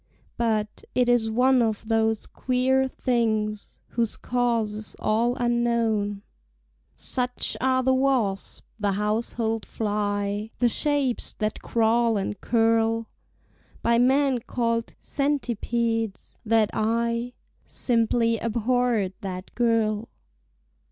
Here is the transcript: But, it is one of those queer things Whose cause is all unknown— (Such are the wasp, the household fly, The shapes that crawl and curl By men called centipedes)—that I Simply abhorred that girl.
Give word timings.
But, 0.35 0.83
it 0.95 1.07
is 1.07 1.29
one 1.29 1.61
of 1.61 1.87
those 1.87 2.25
queer 2.25 2.87
things 2.87 3.77
Whose 3.89 4.17
cause 4.17 4.73
is 4.73 4.95
all 4.97 5.35
unknown— 5.35 6.23
(Such 6.95 7.55
are 7.61 7.83
the 7.83 7.93
wasp, 7.93 8.65
the 8.79 8.93
household 8.93 9.63
fly, 9.63 10.49
The 10.57 10.69
shapes 10.69 11.33
that 11.33 11.61
crawl 11.61 12.17
and 12.17 12.41
curl 12.41 13.09
By 13.83 13.99
men 13.99 14.39
called 14.39 14.95
centipedes)—that 14.99 16.71
I 16.73 17.33
Simply 17.67 18.39
abhorred 18.39 19.13
that 19.21 19.53
girl. 19.53 20.09